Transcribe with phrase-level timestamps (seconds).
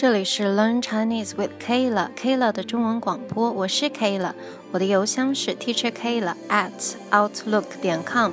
[0.00, 4.32] 这里是 Learn Chinese with Kayla，Kayla 的中文广播，我是 Kayla，
[4.70, 8.30] 我的邮箱是 Teacher Kayla at outlook 点 com。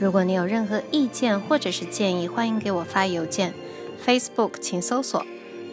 [0.00, 3.52] 如果你有任何意见或者是建议，欢迎给我发邮件。
[4.06, 5.22] Facebook 请搜索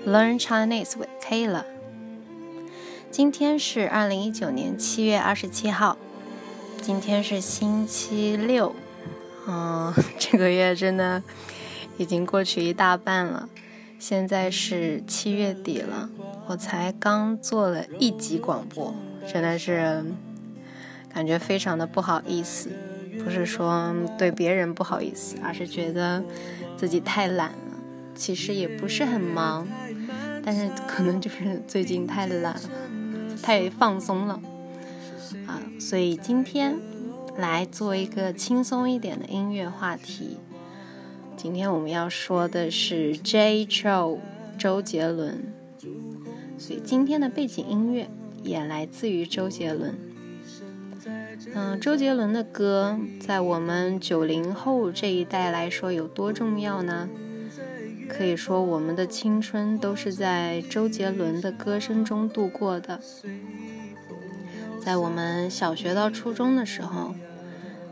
[0.06, 1.64] Learn Chinese with Kayla。
[3.10, 5.98] 今天是二零一九年七月二十七号，
[6.82, 8.76] 今天是星期六。
[9.48, 11.24] 嗯，这个月真的
[11.96, 13.48] 已经过去一大半了。
[14.06, 16.10] 现在是七月底了，
[16.48, 18.94] 我才刚做了一集广播，
[19.32, 20.04] 真的是
[21.08, 22.70] 感觉非常的不好意思。
[23.24, 26.22] 不是说对别人不好意思，而是觉得
[26.76, 27.78] 自己太懒了。
[28.14, 29.66] 其实也不是很忙，
[30.44, 32.62] 但是可能就是最近太懒了，
[33.42, 34.42] 太放松了
[35.48, 35.64] 啊。
[35.80, 36.76] 所以今天
[37.38, 40.40] 来做一个轻松一点的音乐话题。
[41.44, 43.66] 今天我们要说的是 J.
[43.66, 44.20] Chou
[44.58, 45.44] 周杰伦，
[46.58, 48.10] 所以今天的背景音乐
[48.42, 49.94] 也来自于周杰伦。
[51.54, 57.10] 嗯，周杰伦的歌在我们九零后这一代来说有多重要呢？
[58.08, 63.02] 可以说我们的青春都是在周杰伦的歌声中度过的。
[64.80, 67.14] 在我们小学到初中的时候，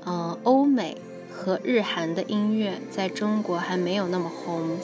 [0.05, 0.95] 嗯，欧美。
[1.43, 4.77] 和日韩的音乐在中国还没有那么红，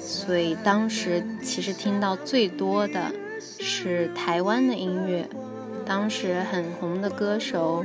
[0.00, 3.12] 所以当时其实听到最多的
[3.60, 5.28] 是台湾的音乐。
[5.86, 7.84] 当时很红的歌手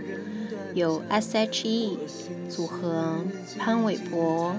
[0.74, 2.00] 有 S.H.E
[2.50, 3.18] 组合、
[3.60, 4.56] 潘玮柏。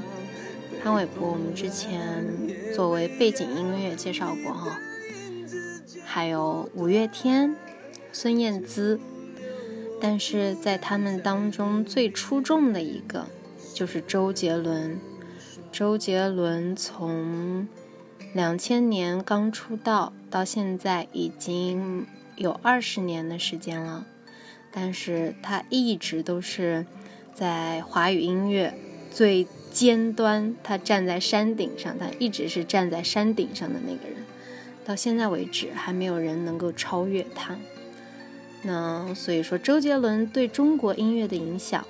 [0.80, 2.24] 潘玮柏我们之前
[2.72, 4.78] 作为背景音乐介绍过哈，
[6.04, 7.56] 还有五月天、
[8.12, 9.00] 孙燕姿。
[10.06, 13.26] 但是在他们当中最出众的一个
[13.72, 15.00] 就是周杰伦。
[15.72, 17.66] 周杰伦从
[18.34, 22.06] 两千年刚出道到现在已经
[22.36, 24.04] 有二十年的时间了，
[24.70, 26.84] 但是他一直都是
[27.32, 28.74] 在华语音乐
[29.10, 34.18] 最尖端，他站在山顶上，他一直是站在山顶上的那个人，
[34.84, 37.56] 到现在为止还没有人能够超越他。
[38.66, 41.86] 那所以说，周杰伦对中国音乐的影响，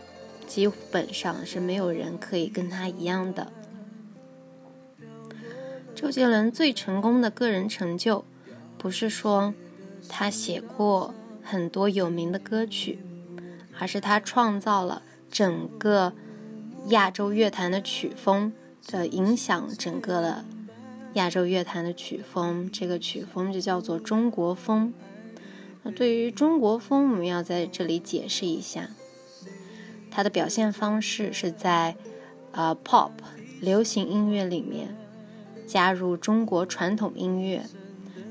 [0.47, 3.53] 基本上是没有人可以跟他一样的。
[5.95, 8.25] 周杰伦最成功的个人成就，
[8.77, 9.55] 不是说
[10.09, 12.99] 他写过很多有名的歌曲，
[13.79, 16.13] 而是他创造了整个
[16.89, 18.53] 亚洲乐坛的曲风
[18.87, 20.45] 的影响，整个的
[21.13, 24.93] 亚洲乐坛的曲风，这个曲风就叫做中国风。
[25.91, 28.91] 对于中国风，我们要在这里解释一下，
[30.11, 31.97] 它的表现方式是在
[32.53, 33.11] 呃 pop
[33.61, 34.97] 流行音乐里面
[35.67, 37.65] 加入中国传统音乐，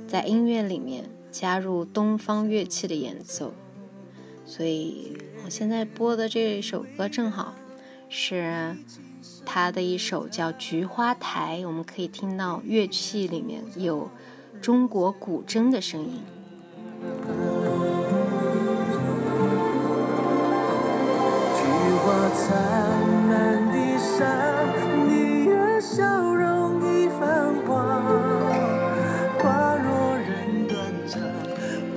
[0.07, 3.53] 在音乐里面加入东方乐器的演奏。
[4.45, 7.55] 所以我现在播的这首歌正好
[8.09, 8.75] 是
[9.45, 14.09] 他的一首叫《菊花台》，我们可以听到乐器里面有
[14.61, 16.21] 中国古筝的声音。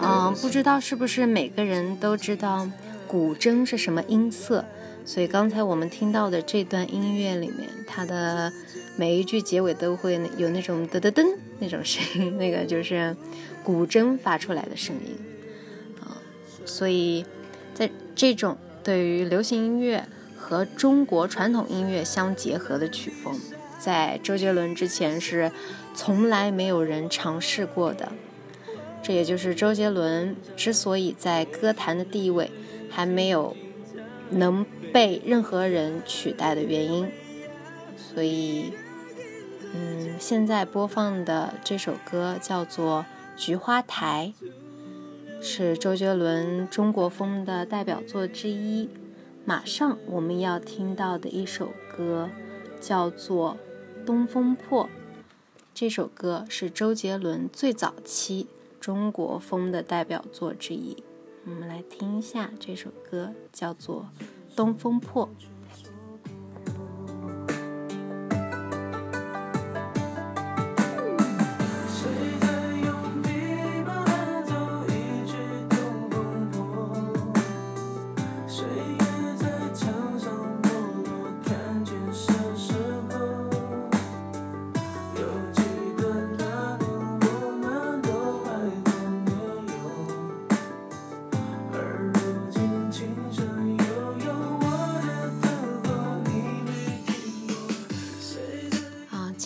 [0.09, 2.69] 嗯，不知道是不是每个人都知道
[3.07, 4.65] 古筝是什么音色，
[5.05, 8.53] 所以刚才我们听到的这段音乐里面，它的
[8.97, 11.27] 每一句结尾都会有那种噔噔噔
[11.59, 13.17] 那种声音， 那个就是
[13.63, 15.17] 古筝发出来的声音
[16.01, 16.21] 啊。
[16.65, 17.25] 所以
[17.75, 20.07] 在这种对于流行音乐。
[20.39, 23.37] 和中国传统音乐相结合的曲风，
[23.81, 25.51] 在周杰伦之前是
[25.93, 28.13] 从来没有人尝试过的。
[29.03, 32.53] 这也就是周杰伦之所以在歌坛的地位
[32.89, 33.57] 还没有
[34.31, 37.09] 能被任何人取代的原因。
[37.97, 38.73] 所以，
[39.79, 43.05] 嗯，现在播放的这首歌叫做
[43.39, 44.33] 《菊花台》，
[45.43, 48.89] 是周杰伦中国风的代表作之一。
[49.45, 52.31] 马上我们要听到的一首歌
[52.81, 53.59] 叫做
[54.07, 54.85] 《东风破》，
[55.75, 58.47] 这首歌是周杰伦最早期
[58.81, 60.97] 中国风的代表作之一。
[61.45, 64.09] 我们来听一下这首歌，叫做
[64.57, 65.29] 《东风破》。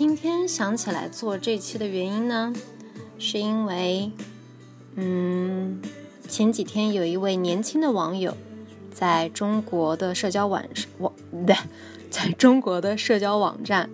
[0.01, 2.55] 今天想起来做这期的原因呢，
[3.19, 4.11] 是因为，
[4.95, 5.79] 嗯，
[6.27, 8.35] 前几天有一位年轻的网友
[8.91, 10.65] 在中国的社交网
[11.01, 11.55] 网不对，
[12.09, 13.91] 在中国的社交网站，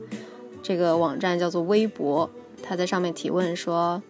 [0.63, 2.31] 这个网站叫做微博，
[2.63, 4.01] 他在上面提问说，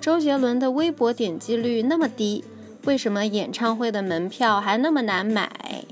[0.00, 2.44] 周杰伦的微博点击率那么低，
[2.84, 5.84] 为什么演唱会的门票还那么难买？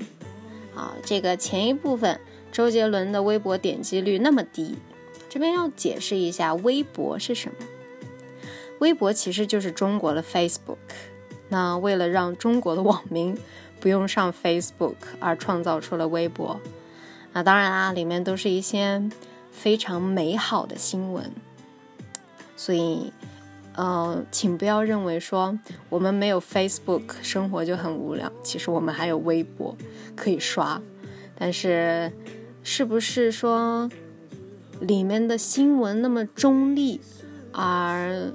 [0.75, 2.19] 啊，这个前一部分，
[2.51, 4.75] 周杰伦的微博点击率那么低。
[5.37, 7.67] 这边要解释一下，微博是什么？
[8.79, 10.77] 微博其实就是中国的 Facebook。
[11.49, 13.37] 那为了让中国的网民
[13.79, 16.59] 不用上 Facebook，而创造出了微博。
[17.33, 19.07] 那当然啦，里面都是一些
[19.51, 21.31] 非常美好的新闻。
[22.55, 23.13] 所以，
[23.75, 25.59] 呃，请不要认为说
[25.89, 28.31] 我们没有 Facebook，生活就很无聊。
[28.41, 29.77] 其实我们还有微博
[30.15, 30.81] 可以刷。
[31.37, 32.11] 但是，
[32.63, 33.87] 是不是说？
[34.79, 37.01] 里面的新闻那么中立，
[37.51, 38.33] 而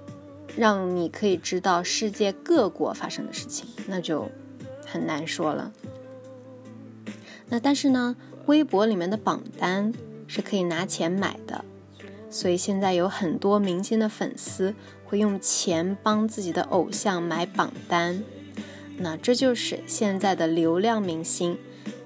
[0.56, 4.28] 让你可以知道世界各国发生的事情，那就
[4.84, 5.72] 很难说了。
[7.48, 8.16] 那但是呢，
[8.46, 9.92] 微博里面的榜单
[10.26, 11.64] 是可以拿钱买的，
[12.30, 14.74] 所以现在有很多明星的粉丝
[15.04, 18.22] 会用钱帮自己的偶像买榜单，
[18.98, 21.58] 那这就是现在的流量明星。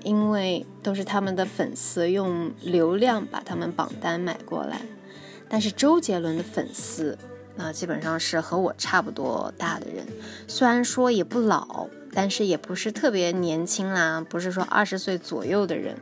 [0.06, 4.82] 因为都是他们的粉丝用流量把他们榜单买过来，
[5.48, 7.18] 但是周杰伦的粉丝
[7.56, 10.06] 那基本上是和我差不多大的人，
[10.46, 15.96] 虽然说也不老，但是也不是特别年轻啦，不是说二十岁左右的人，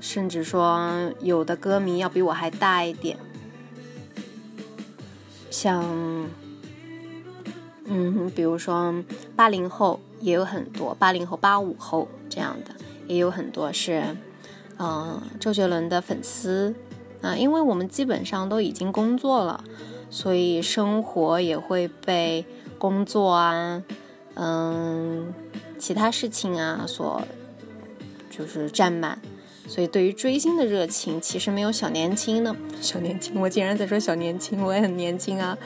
[0.00, 3.16] 甚至说有的歌迷要比我还大一点，
[5.48, 5.84] 像，
[7.84, 8.92] 嗯，比如说
[9.36, 12.74] 八零后也有很多，八零后、八五后这样的。
[13.06, 14.16] 也有很多是，
[14.78, 16.74] 嗯，周杰伦的粉丝
[17.22, 19.64] 啊，因为我们基本上都已经工作了，
[20.10, 22.44] 所以生活也会被
[22.78, 23.82] 工作啊，
[24.34, 25.32] 嗯，
[25.78, 27.22] 其他事情啊所
[28.30, 29.18] 就是占满，
[29.66, 32.54] 所以对于追星的热情其实没有小年轻呢。
[32.80, 35.56] 小年轻，我竟然在说小年轻，我也很年轻啊，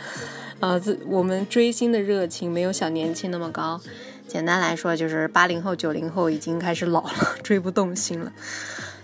[0.61, 3.81] 啊，这我们追星的热情没有小年轻那么高。
[4.31, 7.13] 简单来说，就是八零后、九零后已经开始老了，
[7.43, 8.33] 追不动星了。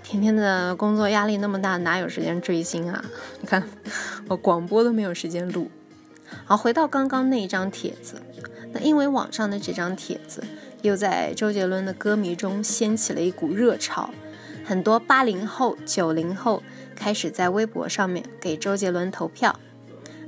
[0.04, 3.04] 天天的工作压力那么大，哪有时间追星啊？
[3.40, 3.68] 你看，
[4.28, 5.68] 我广播都没有时间录。
[6.44, 8.22] 好，回到刚刚那一张帖子，
[8.72, 10.44] 那因为网上的这张帖子
[10.82, 14.10] 又在周杰伦的歌迷中掀起了一股热潮，
[14.64, 16.62] 很多八零后、九零后
[16.94, 19.58] 开始在微博上面给周杰伦投票。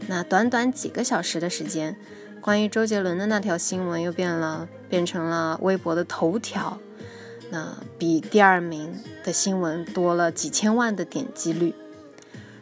[0.09, 1.97] 那短短几个小时的时间。
[2.41, 6.79] 关于周杰伦的那条新闻又变了，变成了微博的头条，
[7.51, 8.95] 那比第二名
[9.25, 11.75] 的新闻多了几千万的点击率。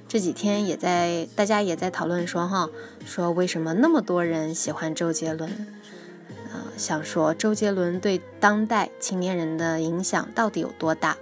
[0.08, 2.70] 这几天也在大家也在讨论说哈，
[3.04, 5.50] 说为什么那么多人喜欢周杰伦？
[6.52, 11.16] 啊，想说周杰伦对当代青年人的影响到底有多大？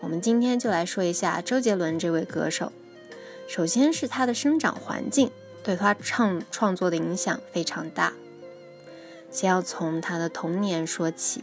[0.00, 2.72] 我们今天就来说一下周杰伦这位歌手。
[3.46, 5.30] 首先是他的生长环境。
[5.64, 8.12] 对他创创作的影响非常大。
[9.30, 11.42] 先要从他的童年说起。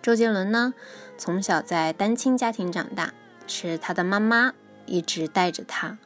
[0.00, 0.72] 周杰伦呢，
[1.18, 3.12] 从小在单亲家庭长大，
[3.48, 4.54] 是他的妈妈
[4.86, 5.98] 一直带着他。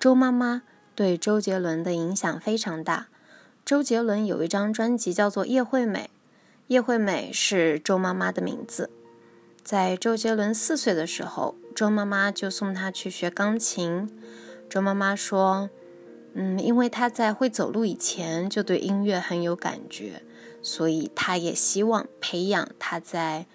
[0.00, 0.62] 周妈妈
[0.96, 3.06] 对周杰伦的影响非常大。
[3.64, 6.10] 周杰伦有一张专辑叫做《叶惠美》，
[6.66, 8.90] 叶惠美是周妈妈的名字。
[9.62, 14.10] 在周杰伦四岁的时候，周妈妈就送他去学钢琴。
[14.68, 15.70] 周妈妈说。
[16.34, 20.22] 嗯，因为他在会走路以前就对音乐很有感觉，
[20.62, 23.46] 所以他也希望培养他在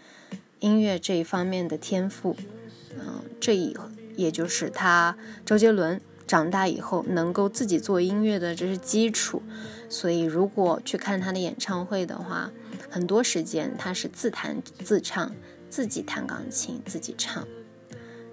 [0.60, 2.36] 音乐这一方面的天赋。
[3.00, 3.76] 嗯，这以
[4.16, 9.42] 也就是他周杰伦长大以后能够自己做音乐的这是基础。
[9.90, 12.52] 所以如果去看他的演唱会的话，
[12.90, 15.34] 很多时间他是自弹自唱，
[15.70, 17.48] 自己弹钢琴自己唱。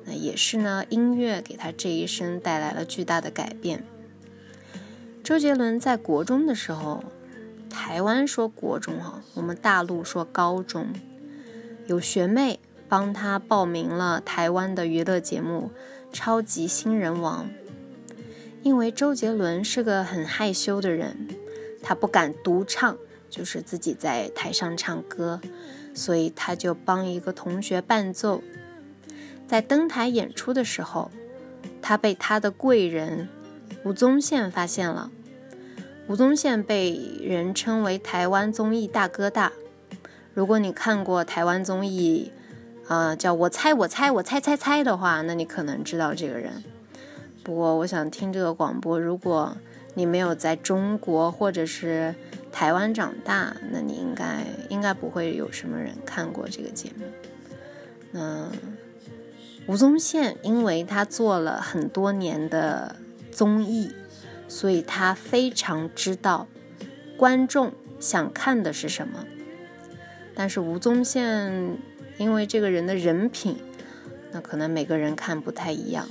[0.04, 3.84] 那也是呢，音乐给他这一生带来了巨大的改变。
[5.24, 7.02] 周杰伦在国中的时候，
[7.70, 10.88] 台湾说国中哈，我们大陆说高中，
[11.86, 15.70] 有学妹帮他报名了台湾的娱乐节目
[16.14, 17.46] 《超级新人王》。
[18.62, 21.16] 因为周杰伦是个很害羞的人，
[21.82, 22.98] 他不敢独唱，
[23.30, 25.40] 就是自己在台上唱歌，
[25.94, 28.42] 所以他就帮一个同学伴奏。
[29.48, 31.10] 在登台演出的时候，
[31.80, 33.30] 他被他的贵人。
[33.84, 35.10] 吴宗宪发现了，
[36.08, 39.52] 吴宗宪被人称为台湾综艺大哥大。
[40.32, 42.32] 如果你看过台湾综艺，
[42.88, 46.64] 啊，叫我猜我猜我猜猜猜的话，那你可能知道这个人。
[47.42, 49.54] 不过，我想听这个广播，如果
[49.92, 52.14] 你没有在中国或者是
[52.50, 57.04] 台湾长大，那你应该应该不会有什么人看过这个节目。
[58.12, 58.50] 那
[59.66, 62.96] 吴宗宪，因为他做了很多年的
[63.34, 63.92] 综艺，
[64.48, 66.46] 所以他非常知道
[67.18, 69.26] 观众想看的是什么。
[70.34, 71.76] 但是吴宗宪。
[72.16, 73.56] 因为这个人的人品，
[74.30, 76.06] 那可能每个人看不太一样。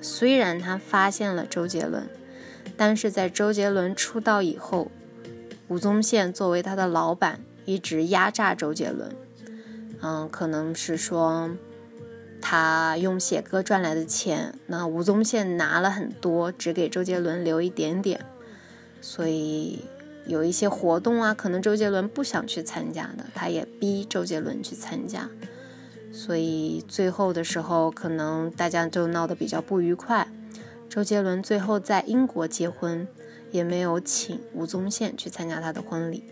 [0.00, 2.08] 虽然他发现了周杰伦，
[2.76, 4.92] 但是在周杰伦出道以后，
[5.66, 9.10] 吴宗宪作为他的老板，一直压榨周杰伦。
[10.00, 11.50] 嗯，可能是说
[12.40, 18.24] 他用写歌赚来的钱，那吴宗宪拿了很多，只给周杰伦留一点点，
[19.00, 19.84] 所以。
[20.26, 25.26] 有一些活动啊，可能周杰伦不想去参加的，他也逼周杰伦去参加，
[26.12, 30.28] 所以最后的时候，可能大家就闹得比较不愉快。
[30.86, 33.08] 周杰伦最后在英国结婚，
[33.50, 36.24] 也没有请吴宗宪去参加他的婚礼。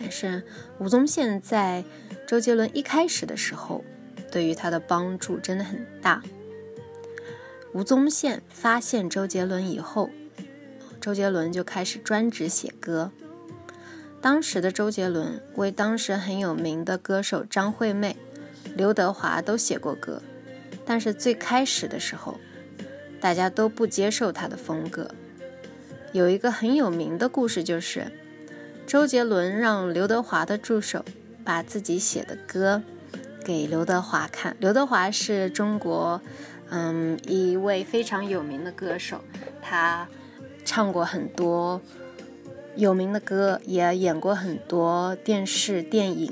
[0.00, 0.42] 但是
[0.78, 1.84] 吴宗宪在
[2.26, 3.84] 周杰伦一开始的时候，
[4.30, 6.22] 对于他的帮助真的很大。
[7.72, 10.10] 吴宗宪发现周杰伦以后。
[11.00, 13.12] 周杰伦就开始专职写歌。
[14.20, 18.16] 当时的周杰伦为当时很有名的歌手张惠妹、
[18.74, 20.20] 刘德华都写过歌，
[20.84, 22.38] 但是最开始的时候，
[23.20, 25.12] 大家都不接受他的风格。
[26.12, 28.10] 有一个很有名的故事，就是
[28.84, 31.04] 周杰伦让刘德华的助手
[31.44, 32.82] 把自己写的歌
[33.48, 34.54] 给刘德华看。
[34.60, 36.20] 刘德华是中国，
[36.68, 39.24] 嗯，一位非常有名的歌手，
[39.62, 40.06] 他。
[40.64, 41.80] 唱过很多
[42.76, 46.30] 有名的歌，也演过很多电视电影。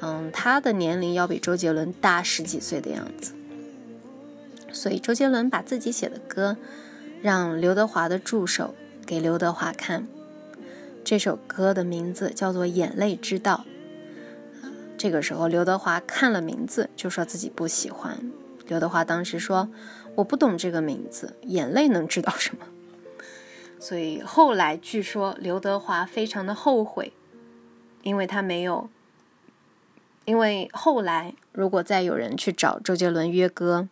[0.00, 3.34] 嗯，他的年龄要比周杰伦大十几岁的样子。
[4.72, 6.56] 所以周杰伦把自己写的歌
[7.20, 10.08] 让刘德华的助手给刘德华看。
[11.04, 13.66] 这首歌的名字叫做《眼泪知道》。
[15.04, 18.32] 这个时候，刘德华看了名字就说自己不喜欢。
[18.66, 19.68] 刘德华当时说
[20.16, 22.64] ：“我不懂这个名字，眼泪能知道什么？”
[23.78, 27.12] 所以后来据说刘德华非常的后悔，
[28.02, 28.88] 因为他没有，
[30.24, 33.90] 因为后来如果再有人去找周杰伦约歌，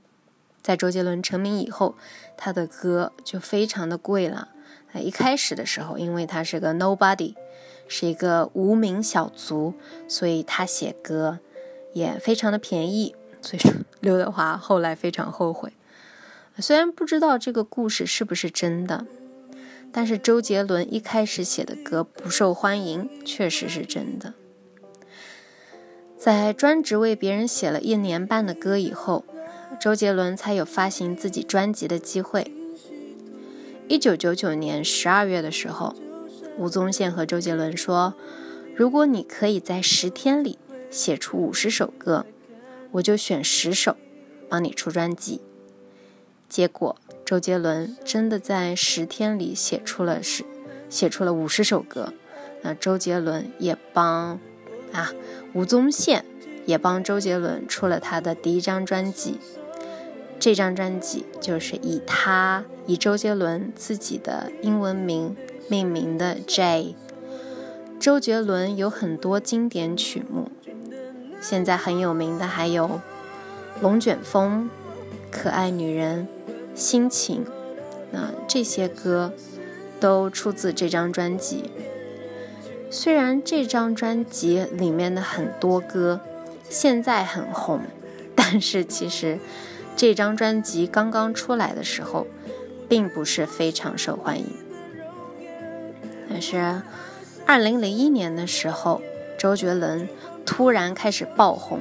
[0.62, 1.94] 在周杰伦成名以后，
[2.38, 4.48] 他的歌就非常的贵了。
[4.94, 7.34] 一开始的时候，因为他是个 nobody，
[7.88, 9.74] 是一个无名小卒，
[10.08, 11.38] 所以他写歌
[11.92, 13.14] 也非常的便宜。
[13.40, 15.72] 所以说刘德华后来非常后悔，
[16.58, 19.06] 虽然不知道这个故事是不是真的。
[19.94, 24.32] 但是周杰伦一开始写的歌不受欢迎，确实是真的。
[26.16, 29.26] 在专职为别人写了一年半的歌以后，
[29.78, 32.54] 周杰伦才有发行自己专辑的机会。
[33.86, 35.94] 一九九九年十二月的时候，
[36.58, 38.14] 吴宗宪和周杰伦说
[38.76, 40.58] ：“如果你可以在十天里
[40.90, 42.26] 写出五十首歌，
[42.92, 43.96] 我就选十首
[44.48, 45.40] 帮你出专辑。”
[46.48, 46.96] 结果。
[47.24, 50.44] 周杰伦真的在十天里写出了十，
[50.90, 52.12] 写出了五十首歌。
[52.60, 54.38] 那周杰伦也帮
[54.92, 55.12] 啊，
[55.54, 56.26] 吴宗宪
[56.66, 59.38] 也帮周杰伦出了他的第一张专辑。
[60.38, 65.34] 这张专辑就是以他以周杰伦自己的英文名
[65.68, 66.94] 命名的 J。
[67.98, 70.50] 周杰伦有很多经典曲目，
[71.40, 72.86] 现在很有名的还有
[73.80, 74.70] 《龙卷风》
[75.42, 76.26] 《可爱女人》。
[76.74, 77.44] 心情，
[78.12, 79.34] 那这些歌
[80.00, 81.70] 都出自这张专辑。
[82.90, 86.20] 虽然这张专辑里面的很多歌
[86.70, 87.82] 现在很红，
[88.34, 89.38] 但是其实
[89.94, 92.26] 这张专辑刚刚出来的时候，
[92.88, 94.46] 并不是非常受欢迎。
[96.32, 96.80] 但是，
[97.44, 99.02] 二零零一年的时候，
[99.38, 100.08] 周杰伦
[100.46, 101.80] 突然开始爆红，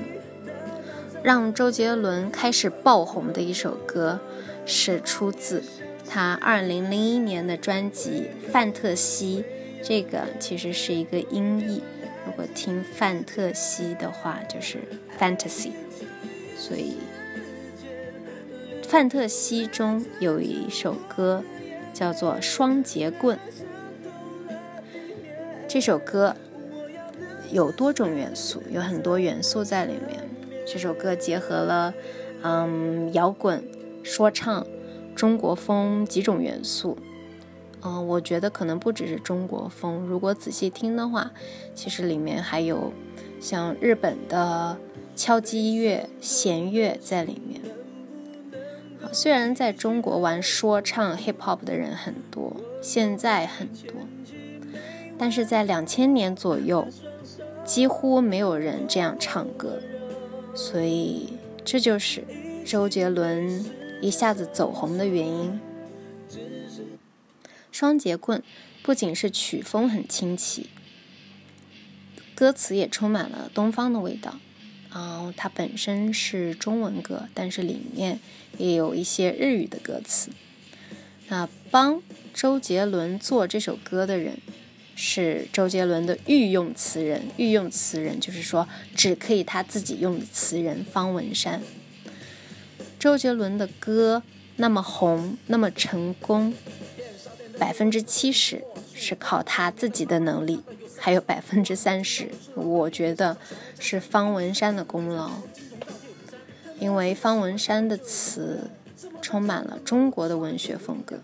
[1.23, 4.19] 让周杰伦开始爆红的一首歌。
[4.63, 5.63] 是出自
[6.07, 9.43] 他二零零一年的专辑《范特西》，
[9.85, 11.81] 这个其实是一个音译，
[12.27, 14.77] 如果听范特西的话就是
[15.19, 15.71] fantasy，
[16.55, 16.97] 所以
[18.87, 21.43] 范特西中有一首歌
[21.91, 23.35] 叫做《双节棍》，
[25.73, 26.35] 这首歌
[27.49, 30.19] 有多种元素，有很多元素在里面。
[30.67, 31.93] 这首歌结合了
[32.41, 33.63] 嗯摇滚。
[34.03, 34.67] 说唱、
[35.15, 36.97] 中国风几种元素，
[37.83, 39.99] 嗯，我觉得可能不只是中国风。
[39.99, 41.31] 如果仔细听的话，
[41.73, 42.91] 其实里面还有
[43.39, 44.77] 像日本的
[45.15, 47.61] 敲击乐、弦乐在里面。
[49.13, 53.93] 虽然在中国玩说唱 hip hop 的人很多，现在很多，
[55.21, 56.87] 但是在两千年左右，
[57.63, 59.79] 几乎没有人这样唱歌，
[60.55, 62.23] 所以这就是
[62.65, 63.63] 周杰伦
[64.01, 65.61] 一下子走红的原因。
[67.71, 68.41] 双节棍
[68.81, 70.71] 不仅是曲风很清奇，
[72.33, 74.39] 歌词也充满了东方的味道。
[74.89, 78.19] 啊，它本身是中文歌，但是里面
[78.57, 80.31] 也有一些日语的歌词。
[81.27, 82.01] 那帮
[82.33, 84.39] 周杰伦做这首歌的人
[85.03, 91.59] 是周杰伦的御用词人，御用词人就是说只可以他自己用的词人方文山。
[92.99, 94.21] 周杰伦的歌
[94.57, 96.53] 那么红，那么成功。
[97.57, 100.61] 百分之七十是靠他自己的能力，
[100.99, 103.37] 还有百分之三十，我觉得
[103.79, 105.31] 是方文山的功劳。
[106.79, 108.69] 因为方文山的词
[109.19, 111.19] 充满了中国的文学风格，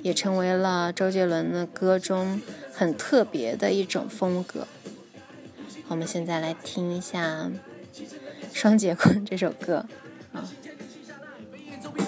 [0.00, 2.40] 也成为了周杰伦的歌中
[2.78, 4.64] 很特别的一种风格。
[5.88, 7.50] 我们现在来听一下
[8.52, 9.84] 《双截棍》这首歌
[10.32, 10.46] 啊。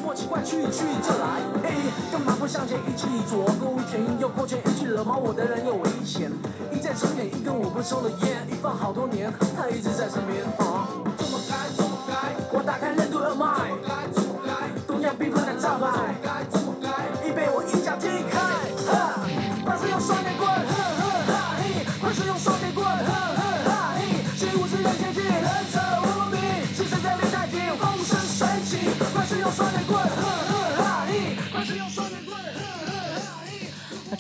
[0.05, 1.75] 莫奇怪，去去就来，哎，
[2.13, 6.31] 干嘛不向前一起左勾拳，右勾拳一去惹毛我的人有危险。
[6.73, 10.45] 一再重演，一根我不抽的烟，一放好多年，他一直在身边。
[10.57, 10.80] 啊，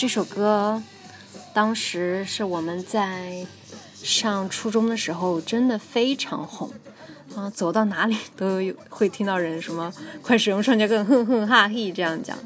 [0.00, 0.82] 这首歌
[1.52, 3.46] 当时是我们在
[4.02, 6.70] 上初中的时候，真的非常红
[7.36, 7.50] 啊！
[7.50, 9.92] 走到哪里都有会听到人什么
[10.24, 12.38] “快使用双截棍，哼哼哈嘿”这样讲。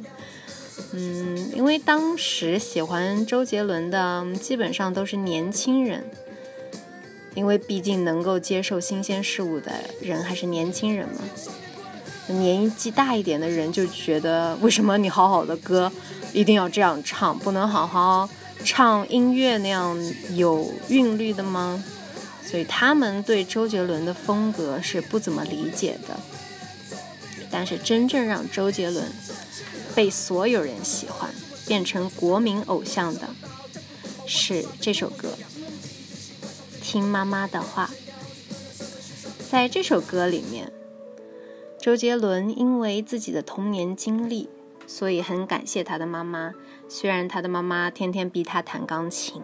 [0.95, 6.11] 嗯，因为当时喜欢周杰伦的基本上都是年轻人，
[7.37, 11.21] 因为毕竟能够接受新鲜事物的人还是年轻人嘛。
[12.27, 15.93] 年纪大一点的人就觉得，为什么你好好的歌？
[16.35, 18.29] 一定要这样唱，不能好好
[18.65, 19.97] 唱音乐那样
[20.35, 21.83] 有韵律的吗？
[22.45, 26.21] 所以他们对周杰伦的风格是不怎么理解的。
[27.51, 29.13] 但是真正让周杰伦
[29.95, 31.31] 被所有人喜欢，
[31.67, 33.29] 变成国民偶像的，
[34.27, 35.39] 是这首歌
[36.83, 37.91] 《听妈妈的话》。
[39.49, 40.73] 在这首歌里面，
[41.81, 44.49] 周杰伦因为自己的童年经历。
[44.87, 46.53] 所以很感谢他的妈妈，
[46.89, 49.43] 虽然他的妈妈天天逼他弹钢琴，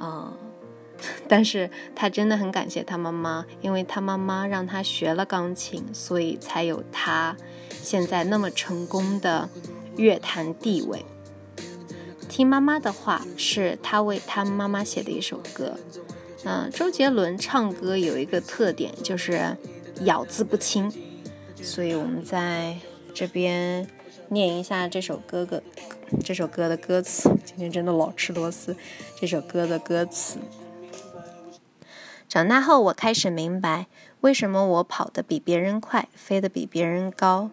[0.00, 0.32] 嗯，
[1.26, 7.36] 但是他真的很感谢他妈妈，因为他妈妈让他学了钢琴，所以才有他
[7.70, 9.48] 现在那么成功的
[9.96, 11.04] 乐坛地位。
[12.28, 15.78] 听妈妈的话是他为他妈妈写的一首歌。
[16.44, 19.56] 嗯，周杰伦唱歌有一个特点就是
[20.02, 20.92] 咬字不清，
[21.62, 22.76] 所以我们在
[23.14, 23.88] 这边。
[24.34, 25.62] 念一下这首歌歌，
[26.24, 27.30] 这首歌的歌词。
[27.44, 28.76] 今天真的老吃螺丝。
[29.16, 30.38] 这首歌的歌词。
[32.28, 33.86] 长大后，我开始明白，
[34.22, 37.50] 为什么我跑得比别人快，飞得比别人高。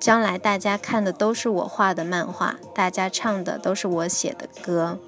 [0.00, 4.98] 将来大家看的都是我画的漫画，大家唱的都是我写的歌。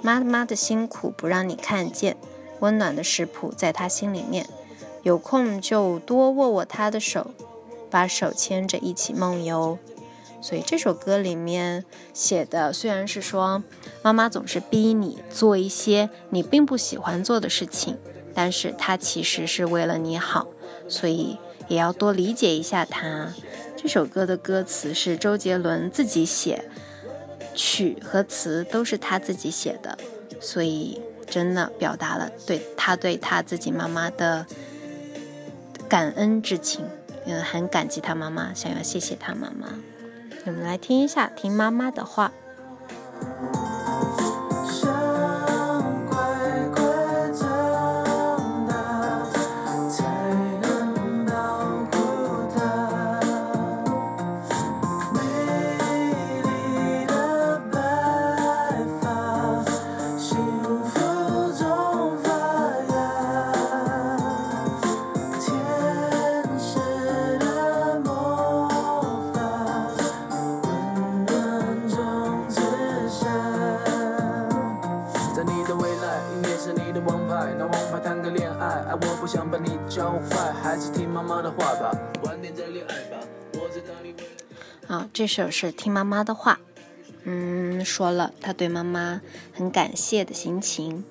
[0.00, 2.16] 妈妈的辛苦不让你看见，
[2.60, 4.46] 温暖的食谱在她心里面。
[5.02, 7.32] 有空就多握握她的手。
[7.90, 9.78] 把手牵着一起梦游，
[10.40, 13.62] 所以这首歌里面写的虽然是说
[14.02, 17.98] 妈妈总是逼你做一些你并不喜欢做的事情，
[18.34, 20.46] 但是她其实是为了你好，
[20.88, 23.34] 所以也要多理解一下她。
[23.76, 26.64] 这首歌的歌词是周杰伦自己写，
[27.54, 29.96] 曲和词都是他自己写的，
[30.38, 34.46] 所以真的表达了对他对他自己妈妈的
[35.88, 36.84] 感恩之情。
[37.30, 39.68] 嗯，很感激他妈妈，想要谢谢他妈妈。
[40.46, 42.32] 我们来听一下，听妈妈的话。
[80.80, 81.90] 是听妈妈的话吧，
[82.24, 83.18] 晚点再恋爱吧。
[83.52, 84.14] 我知道你
[84.86, 86.58] 好，这首是听妈妈的话，
[87.24, 89.20] 嗯，说了他对妈妈
[89.52, 91.04] 很感谢的心情。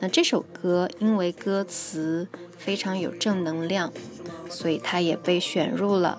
[0.00, 3.92] 那这首歌因为歌词非常有正能量，
[4.48, 6.18] 所以它也被选入了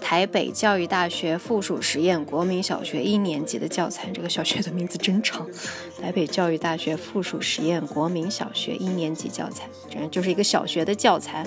[0.00, 4.10] 台北教育大学附属实验国民小学一年级的教材。
[4.10, 5.46] 这个小学的名字真长，
[6.02, 11.46] 台北教育大学附属实验国民小学一年级教材，这就是一个小学的教材。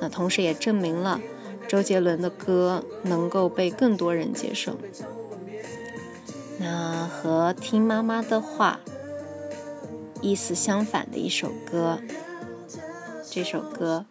[0.00, 1.20] 那同时也证明了
[1.68, 4.76] 周杰伦的歌能够被更多人接受。
[6.58, 8.80] 那和听妈妈的话。
[10.22, 11.98] 意思相反的一首歌，
[13.30, 14.04] 这首歌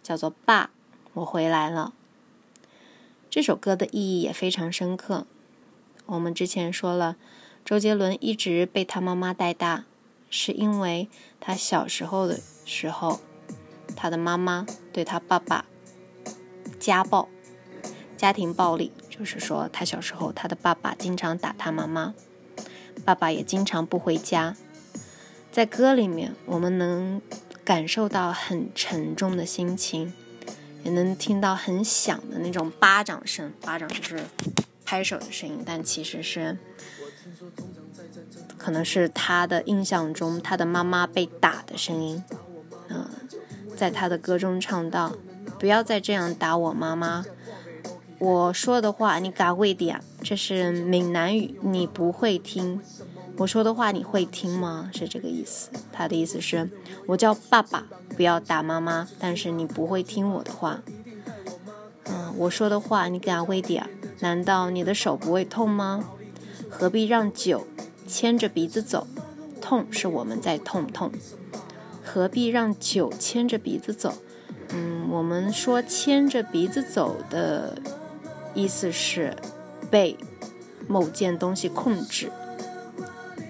[0.00, 0.70] 叫做《爸，
[1.12, 1.92] 我回来了》。
[3.28, 5.26] 这首歌的意义也非常深刻。
[6.06, 7.16] 我们之前说了，
[7.64, 9.86] 周杰伦一直被他妈妈带大，
[10.30, 11.08] 是因为
[11.40, 13.18] 他小时候的时候，
[14.02, 15.66] 他的妈妈对他爸爸
[16.78, 17.28] 家暴，
[18.16, 22.14] 家庭暴力，就是说他小时候他的爸爸经常打他妈妈，
[23.04, 24.56] 爸爸也经常不回家。
[25.52, 27.20] 在歌里面，我们能
[27.62, 30.14] 感受到很沉重的心情，
[30.82, 33.52] 也能听到很响的那种巴掌声。
[33.60, 34.24] 巴掌就是
[34.86, 36.56] 拍手的声音，但其实是，
[38.56, 42.24] 可能是他的印象中他的妈妈被打的声音。
[42.88, 43.06] 嗯，
[43.80, 45.14] 在他的歌中唱到
[45.58, 47.24] ：“不要再这样打我妈妈，
[48.18, 52.78] 我说的话你嘎会点，这是闽南语，你不会听。”
[53.38, 54.90] 我说的话你会听吗？
[54.92, 55.70] 是这个意思。
[55.90, 56.68] 他的意思是，
[57.06, 60.82] 我叫爸爸，不要打妈妈，但是你不会听我的话。
[62.04, 63.88] 嗯，我说的话你敢会点？
[64.18, 66.04] 难道你的手不会痛吗？
[66.68, 67.66] 何必让酒
[68.06, 69.06] 牵着鼻子走？
[69.58, 71.10] 痛是我们在痛痛。
[72.12, 74.14] 何必让酒牵着鼻子走？
[74.74, 77.78] 嗯，我们说牵着鼻子走的
[78.52, 79.36] 意思是
[79.88, 80.16] 被
[80.88, 82.32] 某件东西控制。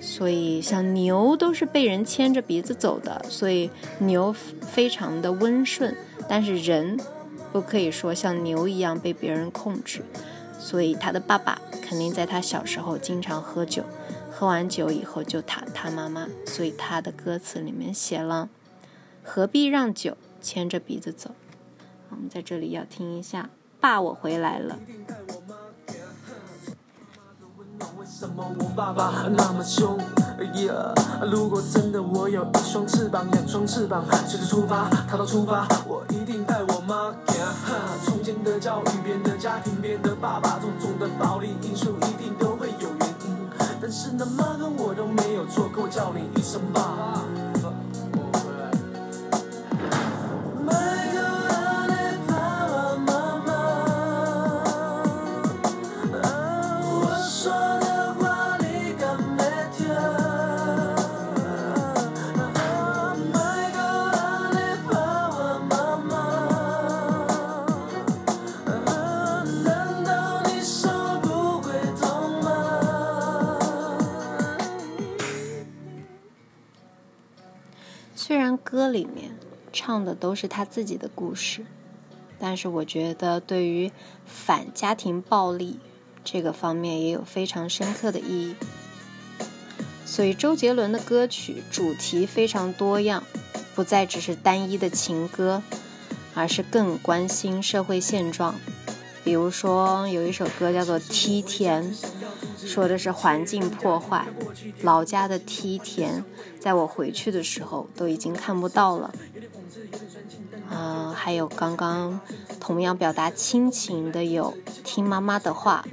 [0.02, 5.96] 所以，像牛都是被人牵着鼻子走的，所以牛非常的温顺。
[6.28, 7.00] 但是人
[7.52, 10.02] 不可以说像牛一样被别人控制。
[10.58, 13.82] 所以他的爸爸肯定在他小时候经常喝酒，
[14.40, 16.26] 喝完酒以后就打他妈妈。
[16.46, 18.48] 所以他的歌词里面写了
[19.22, 21.32] ：“何必让酒牵着鼻子走？”
[22.08, 24.78] 我们在这里要听一下：“爸，我回来了。”
[27.98, 29.98] 为什么我爸爸那么凶？
[31.30, 37.14] 如果真的我有一双翅膀，两双翅膀，随时出发，逃到出发，我一定带我妈。
[38.02, 42.58] 从前的教育，变的家庭，变的爸爸，种种的暴力因素一定都。
[43.90, 47.24] 但是那妈跟我都没有错，可我叫你一声爸。
[78.70, 79.32] 歌里面
[79.72, 81.66] 唱的都是他自己的故事，
[82.38, 83.90] 但是我觉得对于
[84.24, 85.80] 反家庭暴力
[86.22, 88.54] 这个方面也有非常深刻的意义。
[90.06, 93.24] 所以周杰伦的歌曲主题非常多样，
[93.74, 95.62] 不再只是单一的情歌，
[96.34, 98.54] 而是更关心社会现状。
[99.22, 101.94] 比如说有一首歌叫做《梯田》。
[102.62, 104.26] 说的是环境破坏，
[104.82, 106.22] 老家的梯田，
[106.60, 109.12] 在我回去的时候都已经看不到了。
[110.70, 112.20] 嗯，还有刚刚
[112.60, 114.54] 同样表达亲情的有
[114.84, 115.86] 听妈妈的话，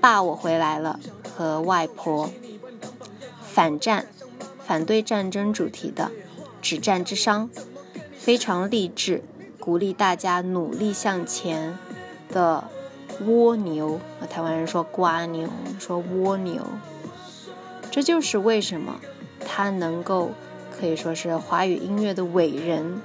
[0.00, 0.98] 爸我回来了
[1.34, 2.30] 和外婆。
[3.40, 4.06] 反战，
[4.66, 6.10] 反对战争主题的
[6.60, 7.48] 止战之殇，
[8.18, 9.22] 非常励志，
[9.60, 11.78] 鼓励大家努力向前
[12.32, 12.64] 的。
[13.26, 15.46] 蜗牛，台湾人说瓜牛，
[15.78, 16.66] 说蜗牛，
[17.90, 19.00] 这就是为什么
[19.38, 20.30] 他能够
[20.74, 23.02] 可以说是华语音乐的伟人，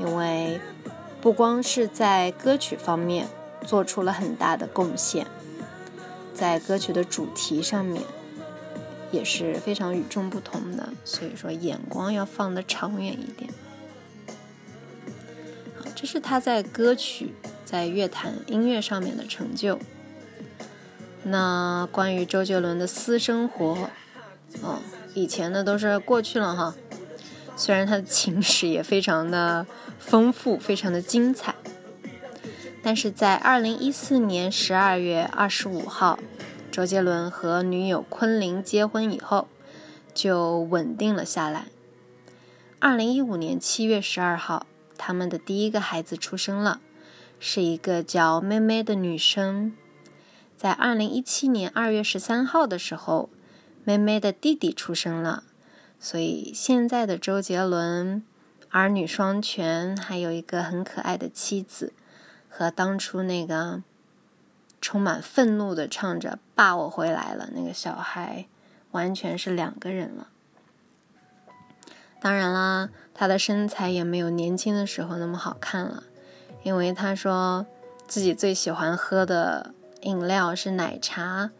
[0.00, 0.58] 因为
[1.20, 3.28] 不光是在歌曲方面
[3.66, 5.26] 做出了很大的贡献，
[6.32, 8.02] 在歌曲的主题上面
[9.12, 13.50] 也是非常与众不同的，所以说眼光要放得长远一点。
[15.94, 17.34] 这是他在歌曲。
[17.64, 19.78] 在乐坛音乐上面的成就。
[21.22, 23.90] 那关于周杰伦的私生活，
[24.62, 24.80] 哦，
[25.14, 26.74] 以前的都是过去了哈。
[27.56, 29.66] 虽然他的情史也非常的
[29.98, 31.54] 丰富，非常的精彩，
[32.82, 36.18] 但是在二零一四年十二月二十五号，
[36.70, 39.46] 周杰伦和女友昆凌结婚以后，
[40.12, 41.66] 就稳定了下来。
[42.80, 44.66] 二零一五年七月十二号，
[44.98, 46.80] 他们的第一个孩子出生了，
[47.46, 49.76] 是一个叫妹妹的女生。
[50.56, 53.28] 在二零一七年二月十三号的时候，
[53.84, 55.44] 妹妹的弟弟出生了。
[56.00, 58.24] 所以现在的周杰伦
[58.70, 61.92] 儿女双全，还有一个很可爱的妻子，
[62.48, 63.82] 和当初那个
[64.80, 68.46] 充满愤怒的唱着“爸，我回来了”那个小孩，
[68.92, 70.28] 完全是两个人了。
[72.22, 76.04] 当然啦，他的身材也没有年轻的时候那么好看了，
[76.64, 77.64] 因为他说
[78.08, 81.52] 自己最喜欢喝的饮料是奶茶。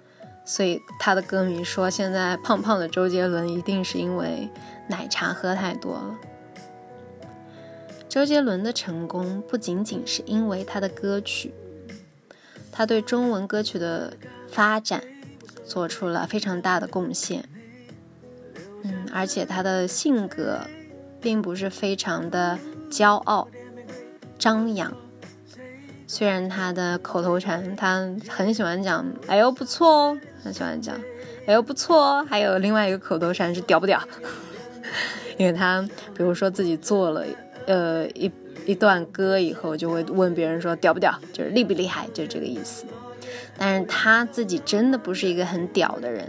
[0.46, 4.50] 所以他的歌迷说，现在胖胖的周杰伦一定是因为
[4.88, 6.14] 奶茶喝太多了。
[8.10, 11.54] 周杰伦的成功不仅仅是因为他的歌曲，
[12.70, 14.12] 他对中文歌曲的
[14.46, 15.02] 发展
[15.64, 17.48] 做出了非常大的贡献。
[18.82, 20.60] 嗯，而且他的性格
[21.22, 22.58] 并不是非常的
[22.90, 23.48] 骄傲、
[24.44, 24.92] 张扬。
[26.07, 30.94] 虽然他的口头禅，他很喜欢讲“哎呦不错哦”，很喜欢讲
[31.48, 32.26] “哎呦不错哦”。
[32.28, 33.98] 还有另外一个口头禅是“屌不屌”，
[35.38, 35.80] 因为他
[36.14, 37.24] 比如说自己做了
[37.66, 38.30] 呃一
[38.66, 42.85] 一段歌以后，就会问别人说“屌不屌”，就是厉不厉害，就这个意思。
[43.57, 46.28] 但是他自己真的不是一个很屌的人。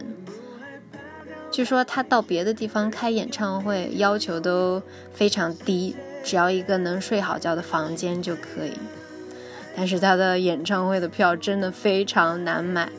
[1.51, 4.82] 据说他到别的地方开演唱会，要求都
[5.13, 5.93] 非常低，
[6.25, 8.73] 只要一个能睡好觉的房间就可以。
[9.77, 12.89] 但是他的演唱会的票真的非常难买，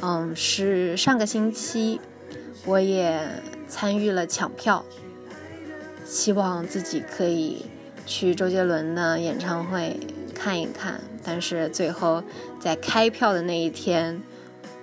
[0.00, 2.00] 嗯，是上个星期
[2.64, 3.20] 我也
[3.66, 4.84] 参与了抢票，
[6.04, 7.64] 希望自己可以
[8.06, 9.98] 去周杰伦的演唱会
[10.34, 11.00] 看一看。
[11.24, 12.22] 但是最后
[12.60, 14.20] 在开票的那一天，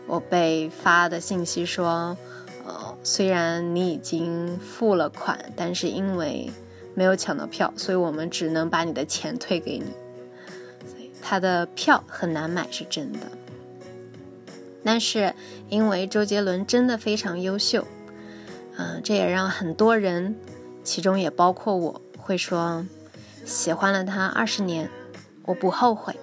[0.07, 2.17] 我被发的信息说，
[2.65, 6.49] 呃，虽然你已经付了款，但是因为
[6.93, 9.85] 没有抢到票，所以我们只能把你的钱退给你。
[11.21, 13.19] 他的票很难买是真的，
[14.83, 15.33] 但是
[15.69, 17.85] 因为周杰伦真的非常优秀，
[18.77, 20.35] 嗯，这也让很多人，
[20.83, 22.85] 其中也包括我会说，
[23.45, 24.89] 喜欢了他二十年，
[25.43, 26.15] 我不后悔。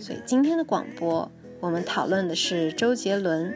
[0.00, 3.54] 所以今天的广播，我们讨论的是周杰伦。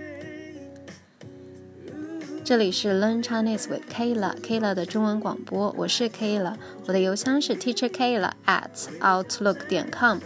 [2.46, 6.54] 这里是 Learn Chinese with Kayla，Kayla 的中文广播，我是 Kayla，
[6.86, 10.20] 我的邮箱是 Teacher Kayla at outlook 点 com。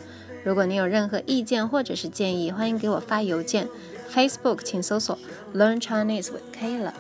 [0.45, 3.67] 如果你有任何意见或者是建议，欢迎给我发邮件。
[4.13, 5.19] Facebook 请搜索
[5.55, 6.93] Learn Chinese with Kayla。